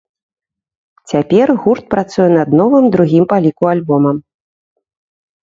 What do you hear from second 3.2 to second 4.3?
па ліку, альбомам.